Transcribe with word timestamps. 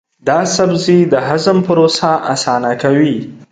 دا 0.27 0.39
سبزی 0.55 0.99
د 1.11 1.13
هضم 1.27 1.57
پروسه 1.67 2.09
اسانه 2.33 2.71
کوي. 2.81 3.15